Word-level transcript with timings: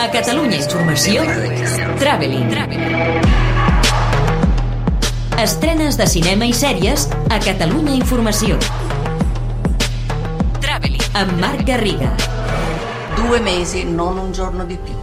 A 0.00 0.08
Catalunya 0.08 0.56
Informació, 0.56 1.20
Traveling. 2.00 2.54
Estrenes 5.36 5.98
de 6.00 6.06
cinema 6.08 6.48
i 6.48 6.54
sèries 6.56 7.04
a 7.28 7.36
Catalunya 7.44 7.92
Informació. 7.98 8.56
Traveling. 10.64 11.04
Amb 11.20 11.36
Marc 11.44 11.66
Garriga. 11.68 12.14
Due 13.18 13.42
mesi, 13.44 13.84
non 13.84 14.16
un 14.16 14.32
giorno 14.32 14.64
di 14.64 14.78
più. 14.80 14.96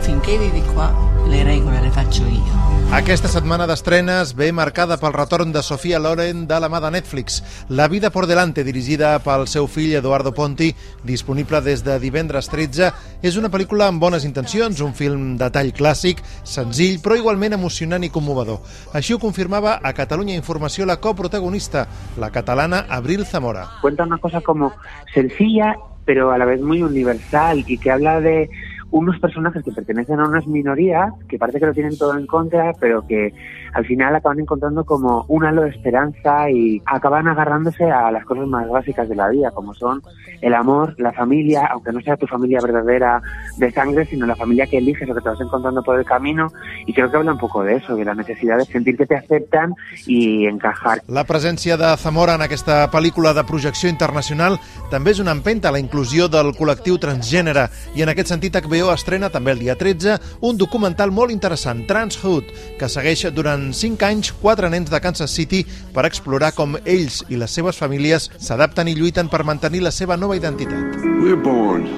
Finché 0.00 0.38
vivi 0.38 0.64
qua, 0.72 0.90
le 1.26 1.42
regole 1.42 1.82
le 1.82 1.90
faccio 1.90 2.22
io. 2.24 2.55
Aquesta 2.94 3.26
setmana 3.26 3.66
d'estrenes 3.66 4.30
ve 4.38 4.52
marcada 4.54 4.94
pel 4.96 5.12
retorn 5.12 5.50
de 5.52 5.60
Sofia 5.66 5.98
Loren 5.98 6.44
de 6.46 6.58
la 6.62 6.68
mà 6.70 6.78
de 6.80 6.92
Netflix. 6.94 7.40
La 7.68 7.88
vida 7.88 8.10
por 8.14 8.28
delante, 8.30 8.62
dirigida 8.62 9.18
pel 9.24 9.48
seu 9.50 9.66
fill 9.66 9.96
Eduardo 9.98 10.30
Ponti, 10.32 10.70
disponible 11.02 11.60
des 11.66 11.82
de 11.82 11.98
divendres 11.98 12.46
13, 12.48 12.92
és 13.26 13.36
una 13.36 13.50
pel·lícula 13.50 13.88
amb 13.90 14.00
bones 14.00 14.24
intencions, 14.24 14.80
un 14.80 14.94
film 14.94 15.34
de 15.36 15.50
tall 15.50 15.72
clàssic, 15.74 16.22
senzill, 16.46 17.00
però 17.02 17.18
igualment 17.18 17.58
emocionant 17.58 18.06
i 18.06 18.12
commovedor. 18.14 18.62
Així 18.94 19.12
ho 19.16 19.20
confirmava 19.20 19.80
a 19.82 19.92
Catalunya 19.92 20.38
Informació 20.38 20.86
la 20.86 21.00
coprotagonista, 21.02 21.88
la 22.16 22.30
catalana 22.30 22.86
Abril 22.88 23.26
Zamora. 23.26 23.66
Cuenta 23.82 24.04
una 24.04 24.18
cosa 24.18 24.40
como 24.40 24.72
sencilla, 25.12 25.74
pero 26.06 26.30
a 26.30 26.38
la 26.38 26.44
vez 26.46 26.62
muy 26.62 26.82
universal 26.82 27.64
y 27.66 27.78
que 27.78 27.90
habla 27.90 28.20
de 28.20 28.48
unos 28.96 29.18
personajes 29.20 29.62
que 29.62 29.72
pertenecen 29.72 30.18
a 30.20 30.26
unas 30.26 30.46
minorías 30.46 31.12
que 31.28 31.38
parece 31.38 31.60
que 31.60 31.66
lo 31.66 31.74
tienen 31.74 31.98
todo 31.98 32.16
en 32.16 32.26
contra, 32.26 32.72
pero 32.80 33.06
que 33.06 33.34
al 33.74 33.84
final 33.84 34.16
acaban 34.16 34.40
encontrando 34.40 34.84
como 34.84 35.26
un 35.28 35.44
halo 35.44 35.62
de 35.62 35.68
esperanza 35.68 36.50
y 36.50 36.80
acaban 36.86 37.28
agarrándose 37.28 37.84
a 37.84 38.10
las 38.10 38.24
cosas 38.24 38.46
más 38.46 38.66
básicas 38.70 39.06
de 39.06 39.14
la 39.14 39.28
vida, 39.28 39.50
como 39.50 39.74
son 39.74 40.00
el 40.40 40.54
amor, 40.54 40.94
la 40.98 41.12
familia, 41.12 41.66
aunque 41.70 41.92
no 41.92 42.00
sea 42.00 42.16
tu 42.16 42.26
familia 42.26 42.58
verdadera 42.62 43.20
de 43.58 43.70
sangre, 43.70 44.06
sino 44.06 44.24
la 44.24 44.34
familia 44.34 44.66
que 44.66 44.78
eliges 44.78 45.10
o 45.10 45.14
que 45.14 45.20
te 45.20 45.28
vas 45.28 45.40
encontrando 45.42 45.82
por 45.82 45.98
el 45.98 46.06
camino. 46.06 46.50
Y 46.86 46.94
creo 46.94 47.10
que 47.10 47.18
habla 47.18 47.32
un 47.32 47.38
poco 47.38 47.62
de 47.62 47.76
eso, 47.76 47.96
de 47.96 48.04
la 48.04 48.14
necesidad 48.14 48.56
de 48.56 48.64
sentir 48.64 48.96
que 48.96 49.04
te 49.04 49.16
aceptan 49.16 49.74
y 50.06 50.46
encajar. 50.46 51.02
La 51.08 51.26
presència 51.26 51.76
de 51.76 51.94
Zamora 51.98 52.36
en 52.36 52.46
aquesta 52.46 52.86
pel·lícula 52.90 53.34
de 53.36 53.44
projecció 53.44 53.90
internacional 53.92 54.56
també 54.90 55.12
és 55.12 55.20
una 55.20 55.36
empenta 55.36 55.68
a 55.68 55.74
la 55.76 55.82
inclusió 55.82 56.30
del 56.32 56.54
col·lectiu 56.56 56.96
transgènere 57.02 57.68
i 57.94 58.06
en 58.06 58.12
aquest 58.12 58.32
sentit 58.32 58.56
HBO 58.56 58.85
estrena 58.94 59.30
també 59.32 59.54
el 59.54 59.62
dia 59.62 59.76
13 59.78 60.16
un 60.46 60.58
documental 60.60 61.10
molt 61.10 61.34
interessant, 61.34 61.84
Transhood, 61.88 62.52
que 62.78 62.90
segueix 62.92 63.26
durant 63.34 63.68
5 63.74 64.06
anys 64.06 64.32
quatre 64.42 64.70
nens 64.70 64.92
de 64.92 65.02
Kansas 65.02 65.34
City 65.34 65.64
per 65.94 66.06
explorar 66.06 66.52
com 66.54 66.78
ells 66.84 67.22
i 67.28 67.40
les 67.40 67.50
seves 67.50 67.78
famílies 67.80 68.30
s'adapten 68.38 68.88
i 68.88 68.96
lluiten 68.98 69.30
per 69.32 69.44
mantenir 69.44 69.82
la 69.82 69.94
seva 69.94 70.16
nova 70.16 70.36
identitat. 70.38 71.00
We're 71.22 71.36
born 71.36 71.88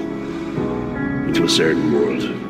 into 1.27 1.45
a 1.45 1.49
certain 1.49 1.93
world. 1.93 2.48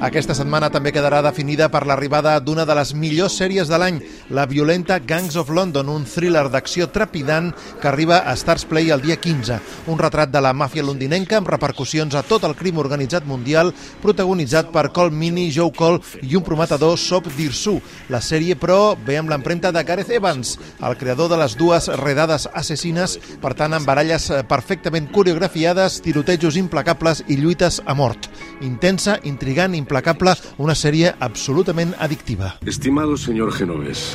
Aquesta 0.00 0.32
setmana 0.32 0.70
també 0.72 0.88
quedarà 0.94 1.18
definida 1.20 1.66
per 1.68 1.82
l'arribada 1.84 2.32
d'una 2.40 2.64
de 2.64 2.74
les 2.78 2.94
millors 2.96 3.34
sèries 3.36 3.68
de 3.68 3.76
l'any, 3.76 3.98
la 4.32 4.46
violenta 4.48 4.96
Gangs 4.98 5.36
of 5.36 5.50
London, 5.52 5.90
un 5.92 6.06
thriller 6.08 6.46
d'acció 6.48 6.86
trepidant 6.88 7.50
que 7.82 7.88
arriba 7.90 8.22
a 8.24 8.32
Stars 8.40 8.64
Play 8.64 8.88
el 8.94 9.02
dia 9.04 9.18
15. 9.20 9.58
Un 9.92 10.00
retrat 10.00 10.32
de 10.32 10.40
la 10.40 10.54
màfia 10.56 10.84
londinenca 10.86 11.36
amb 11.36 11.50
repercussions 11.52 12.16
a 12.16 12.22
tot 12.24 12.46
el 12.48 12.56
crim 12.56 12.78
organitzat 12.80 13.26
mundial, 13.28 13.74
protagonitzat 14.00 14.72
per 14.72 14.86
Cole 14.96 15.12
Mini, 15.12 15.50
Joe 15.52 15.74
Cole 15.76 16.00
i 16.22 16.36
un 16.38 16.46
prometedor 16.46 16.96
Sop 16.98 17.28
Dirsu. 17.36 17.76
La 18.08 18.22
sèrie, 18.24 18.56
però, 18.56 18.96
ve 18.96 19.18
amb 19.20 19.28
l'empremta 19.28 19.74
de 19.76 19.84
Gareth 19.84 20.14
Evans, 20.16 20.56
el 20.80 20.96
creador 20.96 21.28
de 21.28 21.40
les 21.42 21.58
dues 21.60 21.90
redades 22.00 22.48
assassines, 22.54 23.18
per 23.42 23.52
tant, 23.58 23.76
amb 23.76 23.86
baralles 23.86 24.30
eh, 24.30 24.40
perfectament 24.48 25.10
coreografiades, 25.12 26.00
tirotejos 26.00 26.56
implacables 26.56 27.24
i 27.28 27.36
lluites 27.36 27.82
a 27.84 27.98
mort. 27.98 28.30
Intensa, 28.70 29.18
intrigant, 29.26 29.74
implacable, 29.74 30.36
una 30.62 30.76
sèrie 30.78 31.10
absolutament 31.18 31.96
addictiva. 31.98 32.54
Estimado 32.70 33.16
señor 33.18 33.50
Genovés, 33.52 34.14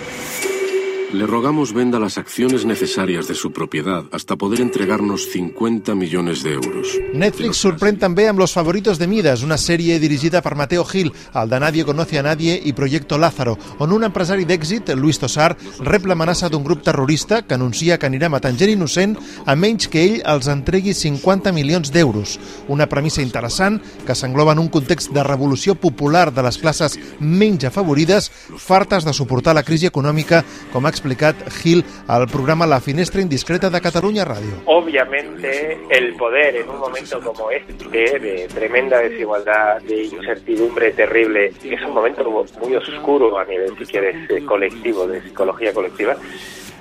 le 1.15 1.25
rogamos 1.25 1.73
venda 1.73 1.97
las 1.97 2.17
acciones 2.17 2.65
necesarias 2.65 3.27
de 3.27 3.35
su 3.35 3.53
propiedad 3.53 4.03
hasta 4.11 4.35
poder 4.35 4.59
entregarnos 4.59 5.29
50 5.31 5.95
millones 5.95 6.43
de 6.43 6.53
euros. 6.53 6.87
Netflix 7.13 7.61
sorprèn 7.63 7.95
també 8.01 8.25
amb 8.27 8.39
Los 8.39 8.51
favoritos 8.51 8.99
de 8.99 9.07
Midas, 9.07 9.43
una 9.43 9.55
sèrie 9.55 9.95
dirigida 9.99 10.41
per 10.43 10.57
Mateo 10.59 10.83
Gil, 10.83 11.13
el 11.33 11.49
de 11.49 11.59
Nadie 11.59 11.85
conoce 11.87 12.19
a 12.19 12.23
nadie 12.23 12.57
i 12.59 12.73
Proyecto 12.73 13.17
Lázaro, 13.17 13.55
on 13.79 13.93
un 13.95 14.03
empresari 14.03 14.43
d'èxit, 14.43 14.91
Luis 14.99 15.19
Tosar, 15.21 15.55
rep 15.79 16.05
l'amenaça 16.05 16.49
d'un 16.49 16.65
grup 16.65 16.83
terrorista 16.83 17.43
que 17.47 17.55
anuncia 17.55 17.97
que 17.97 18.09
anirà 18.09 18.27
matant 18.29 18.59
gent 18.59 18.73
innocent 18.75 19.15
a 19.45 19.55
menys 19.55 19.87
que 19.87 20.03
ell 20.03 20.19
els 20.35 20.51
entregui 20.51 20.93
50 20.93 21.55
milions 21.55 21.93
d'euros. 21.95 22.35
Una 22.67 22.89
premissa 22.91 23.23
interessant 23.23 23.79
que 24.05 24.15
s'engloba 24.15 24.51
en 24.51 24.59
un 24.65 24.69
context 24.69 25.13
de 25.15 25.23
revolució 25.23 25.75
popular 25.79 26.27
de 26.33 26.43
les 26.43 26.59
classes 26.59 26.99
menys 27.19 27.63
afavorides, 27.71 28.31
fartes 28.59 29.07
de 29.07 29.15
suportar 29.15 29.55
la 29.55 29.63
crisi 29.63 29.87
econòmica, 29.87 30.43
com 30.73 30.83
ha 30.85 30.91
explicat 31.05 31.35
Gil 31.61 31.85
al 32.07 32.27
programa 32.27 32.65
La 32.65 32.79
Finestra 32.81 33.21
Indiscreta 33.21 33.69
de 33.69 33.79
Catalunya 33.79 34.25
Ràdio. 34.25 34.57
Obviamente 34.65 35.77
el 35.89 36.15
poder 36.15 36.55
en 36.55 36.69
un 36.69 36.79
momento 36.79 37.21
como 37.21 37.51
este, 37.51 38.19
de 38.19 38.47
tremenda 38.47 38.97
desigualdad, 38.99 39.81
de 39.81 40.05
incertidumbre 40.05 40.91
terrible, 40.91 41.53
que 41.61 41.75
es 41.75 41.81
un 41.83 41.93
momento 41.93 42.23
muy 42.59 42.75
oscuro 42.75 43.37
a 43.37 43.45
nivel, 43.45 43.77
si 43.77 43.85
quieres, 43.85 44.29
eh, 44.31 44.43
colectivo, 44.43 45.05
de 45.07 45.21
psicología 45.21 45.73
colectiva, 45.73 46.17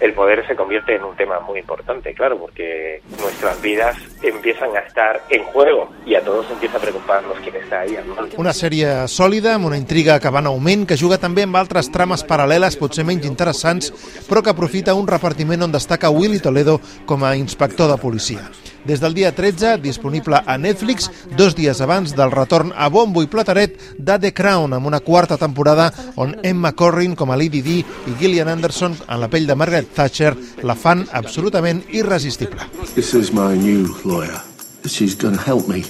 el 0.01 0.13
poder 0.13 0.47
se 0.47 0.57
convierte 0.57 0.97
en 0.97 1.05
un 1.05 1.17
tema 1.17 1.41
muy 1.41 1.61
importante, 1.61 2.15
claro, 2.15 2.39
porque 2.39 3.01
nuestras 3.21 3.61
vidas 3.63 3.97
empiezan 4.23 4.77
a 4.77 4.81
estar 4.81 5.23
en 5.31 5.43
juego 5.45 5.91
y 6.05 6.15
a 6.15 6.23
todos 6.23 6.51
empieza 6.51 6.79
a 6.79 6.81
preocuparnos 6.81 7.39
está 7.65 7.81
ahí 7.81 7.97
mando. 8.07 8.37
Una 8.41 8.53
sèrie 8.55 9.07
sòlida, 9.11 9.55
amb 9.57 9.69
una 9.71 9.79
intriga 9.81 10.19
que 10.21 10.31
va 10.33 10.43
en 10.43 10.51
augment, 10.51 10.87
que 10.89 10.99
juga 11.01 11.19
també 11.23 11.47
amb 11.47 11.57
altres 11.61 11.91
trames 11.95 12.25
paral·leles, 12.27 12.79
potser 12.81 13.07
menys 13.07 13.27
interessants, 13.29 13.91
però 14.29 14.43
que 14.43 14.53
aprofita 14.53 14.95
un 14.99 15.09
repartiment 15.09 15.67
on 15.67 15.75
destaca 15.75 16.13
Willy 16.13 16.41
Toledo 16.45 16.81
com 17.07 17.25
a 17.25 17.35
inspector 17.37 17.91
de 17.91 17.99
policia. 18.01 18.45
Des 18.85 19.01
del 19.01 19.15
dia 19.17 19.33
13, 19.35 19.79
disponible 19.81 20.43
a 20.45 20.59
Netflix, 20.59 21.11
dos 21.39 21.57
dies 21.57 21.81
abans 21.81 22.13
del 22.17 22.31
retorn 22.31 22.73
a 22.77 22.91
bombo 22.93 23.23
i 23.25 23.31
plataret 23.33 23.79
de 23.97 24.19
The 24.21 24.35
Crown, 24.37 24.77
amb 24.77 24.87
una 24.87 25.01
quarta 25.01 25.39
temporada 25.41 25.89
on 26.21 26.37
Emma 26.43 26.75
Corrin 26.77 27.17
com 27.17 27.33
a 27.33 27.37
Lady 27.41 27.63
Di 27.65 27.81
i 27.81 28.17
Gillian 28.21 28.53
Anderson 28.53 28.97
en 29.09 29.21
la 29.21 29.31
pell 29.33 29.49
de 29.49 29.57
Margaret 29.57 29.89
Thatcher 29.97 30.35
la 30.63 30.77
fan 30.77 31.07
absolutament 31.13 31.85
irresistible. 31.97 32.61
This 32.95 33.15
is 33.15 33.33
my 33.33 33.57
new 33.57 33.89
lawyer. 34.05 34.41
She's 34.85 35.17
gonna 35.17 35.41
help 35.41 35.67
me 35.67 35.85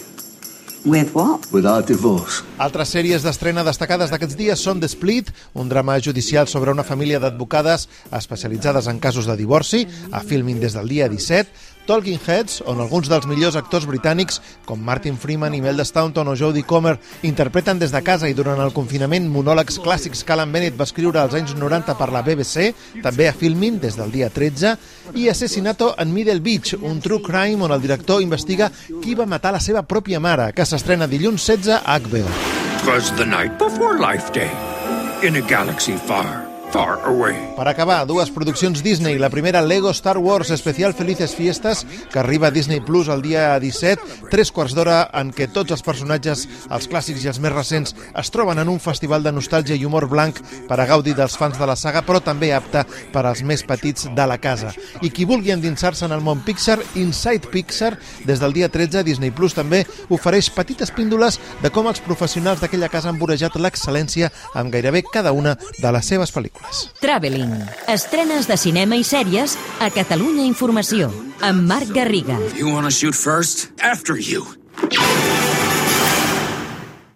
With 0.84 1.14
what? 1.14 1.46
with 1.50 1.64
our 1.64 1.80
divorce. 1.80 2.42
Altres 2.60 2.90
sèries 2.92 3.22
d'estrena 3.24 3.62
destacades 3.64 4.10
d'aquests 4.12 4.36
dies 4.36 4.60
són 4.60 4.82
The 4.82 4.90
Split, 4.92 5.30
un 5.56 5.70
drama 5.72 5.94
judicial 5.96 6.44
sobre 6.44 6.74
una 6.76 6.84
família 6.84 7.16
d'advocades 7.22 7.86
especialitzades 8.12 8.86
en 8.92 9.00
casos 9.00 9.24
de 9.24 9.32
divorci, 9.38 9.86
a 10.12 10.20
Filmin 10.20 10.60
des 10.60 10.76
del 10.76 10.92
dia 10.92 11.08
17, 11.08 11.48
Talking 11.86 12.18
Heads, 12.18 12.62
on 12.66 12.80
alguns 12.80 13.08
dels 13.12 13.26
millors 13.28 13.56
actors 13.56 13.86
britànics, 13.86 14.40
com 14.64 14.80
Martin 14.80 15.18
Freeman, 15.20 15.54
Imelda 15.54 15.84
Staunton 15.84 16.28
o 16.28 16.36
Jodie 16.36 16.64
Comer, 16.64 16.96
interpreten 17.22 17.78
des 17.78 17.92
de 17.92 18.02
casa 18.02 18.28
i 18.28 18.36
durant 18.36 18.60
el 18.64 18.72
confinament 18.72 19.28
monòlegs 19.30 19.78
clàssics 19.84 20.24
que 20.24 20.34
Alan 20.34 20.52
Bennett 20.52 20.78
va 20.78 20.88
escriure 20.88 21.20
als 21.20 21.36
anys 21.36 21.54
90 21.58 21.96
per 21.98 22.10
la 22.12 22.24
BBC, 22.24 22.70
també 23.04 23.28
a 23.28 23.36
Filmin 23.36 23.78
des 23.82 23.98
del 24.00 24.12
dia 24.14 24.30
13, 24.32 24.74
i 25.14 25.28
Assassinato 25.28 25.92
en 25.98 26.14
Middle 26.14 26.40
Beach, 26.40 26.74
un 26.80 27.00
true 27.04 27.22
crime 27.22 27.62
on 27.64 27.72
el 27.74 27.82
director 27.84 28.22
investiga 28.22 28.70
qui 29.02 29.14
va 29.14 29.28
matar 29.28 29.52
la 29.52 29.60
seva 29.60 29.84
pròpia 29.84 30.20
mare, 30.20 30.52
que 30.56 30.66
s'estrena 30.66 31.08
dilluns 31.10 31.44
16 31.44 31.82
a 31.82 31.98
HBO. 32.00 32.26
Twas 32.84 33.12
the 33.16 33.24
night 33.24 33.58
before 33.58 33.98
Life 34.00 34.32
Day, 34.32 34.50
in 35.22 35.36
a 35.36 35.44
galaxy 35.48 35.96
far, 36.08 36.53
far 36.74 36.98
away. 37.06 37.36
Per 37.54 37.68
acabar, 37.68 38.04
dues 38.04 38.32
produccions 38.34 38.82
Disney. 38.82 39.16
La 39.16 39.30
primera, 39.30 39.62
Lego 39.62 39.90
Star 39.90 40.18
Wars 40.18 40.50
Especial 40.50 40.92
Felices 40.92 41.36
Fiestes, 41.36 41.86
que 42.10 42.18
arriba 42.18 42.48
a 42.48 42.50
Disney 42.50 42.80
Plus 42.80 43.06
el 43.06 43.22
dia 43.22 43.60
17, 43.60 44.26
tres 44.28 44.50
quarts 44.50 44.74
d'hora 44.74 45.04
en 45.14 45.30
què 45.30 45.46
tots 45.54 45.70
els 45.70 45.84
personatges, 45.86 46.48
els 46.74 46.88
clàssics 46.90 47.22
i 47.22 47.30
els 47.30 47.38
més 47.38 47.54
recents, 47.54 47.94
es 47.94 48.32
troben 48.34 48.58
en 48.58 48.72
un 48.72 48.80
festival 48.82 49.22
de 49.22 49.30
nostàlgia 49.30 49.78
i 49.78 49.86
humor 49.86 50.08
blanc 50.10 50.40
per 50.66 50.80
a 50.80 50.88
gaudir 50.90 51.14
dels 51.14 51.36
fans 51.38 51.60
de 51.62 51.68
la 51.70 51.76
saga, 51.78 52.02
però 52.02 52.18
també 52.18 52.50
apta 52.50 52.82
per 53.14 53.22
als 53.22 53.44
més 53.46 53.62
petits 53.62 54.10
de 54.10 54.26
la 54.26 54.40
casa. 54.42 54.74
I 54.98 55.12
qui 55.14 55.28
vulgui 55.30 55.54
endinsar-se 55.54 56.08
en 56.08 56.16
el 56.18 56.26
món 56.26 56.42
Pixar, 56.42 56.80
Inside 56.98 57.54
Pixar, 57.54 57.92
des 58.26 58.42
del 58.42 58.58
dia 58.58 58.66
13, 58.66 59.06
Disney 59.06 59.30
Plus 59.30 59.54
també 59.54 59.84
ofereix 60.10 60.50
petites 60.50 60.90
píndoles 60.90 61.38
de 61.62 61.70
com 61.70 61.86
els 61.86 62.02
professionals 62.02 62.58
d'aquella 62.58 62.90
casa 62.90 63.14
han 63.14 63.22
vorejat 63.22 63.54
l'excel·lència 63.62 64.34
amb 64.58 64.74
gairebé 64.74 65.06
cada 65.06 65.30
una 65.30 65.54
de 65.78 65.94
les 65.94 66.10
seves 66.10 66.34
pel·lícules. 66.34 66.63
Traveling. 67.00 67.52
Estrenes 67.88 68.48
de 68.48 68.56
cinema 68.56 68.96
i 68.96 69.04
sèries 69.04 69.58
a 69.84 69.90
Catalunya 69.94 70.46
Informació. 70.48 71.12
Amb 71.44 71.68
Marc 71.68 71.92
Garriga. 71.94 72.38
You 72.56 72.72
want 72.72 72.88
to 72.88 72.94
shoot 72.94 73.14
first? 73.14 73.68
After 73.82 74.16
you. 74.16 74.63